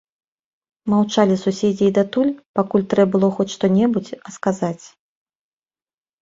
[0.93, 4.85] Маўчалі суседзі і датуль, пакуль трэ было хоць што-небудзь а сказаць.